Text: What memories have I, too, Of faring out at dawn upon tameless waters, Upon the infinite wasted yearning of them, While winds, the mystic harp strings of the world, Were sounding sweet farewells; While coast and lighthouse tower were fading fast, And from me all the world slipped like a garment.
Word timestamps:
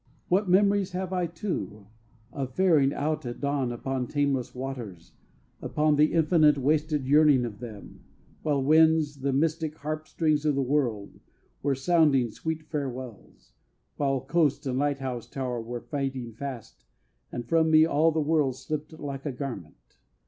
What 0.29 0.49
memories 0.49 0.93
have 0.93 1.13
I, 1.13 1.27
too, 1.27 1.85
Of 2.31 2.55
faring 2.55 2.91
out 2.91 3.23
at 3.23 3.39
dawn 3.39 3.71
upon 3.71 4.07
tameless 4.07 4.55
waters, 4.55 5.13
Upon 5.61 5.95
the 5.95 6.13
infinite 6.13 6.57
wasted 6.57 7.05
yearning 7.05 7.45
of 7.45 7.59
them, 7.59 8.03
While 8.41 8.63
winds, 8.63 9.17
the 9.19 9.31
mystic 9.31 9.75
harp 9.77 10.07
strings 10.07 10.43
of 10.43 10.55
the 10.55 10.63
world, 10.63 11.19
Were 11.61 11.75
sounding 11.75 12.31
sweet 12.31 12.63
farewells; 12.63 13.53
While 13.97 14.21
coast 14.21 14.65
and 14.65 14.79
lighthouse 14.79 15.27
tower 15.27 15.61
were 15.61 15.81
fading 15.81 16.33
fast, 16.33 16.83
And 17.31 17.47
from 17.47 17.69
me 17.69 17.85
all 17.85 18.11
the 18.11 18.19
world 18.21 18.55
slipped 18.55 18.99
like 18.99 19.27
a 19.27 19.31
garment. 19.31 19.97